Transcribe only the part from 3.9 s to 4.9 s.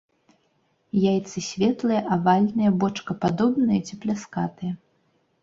пляскатыя.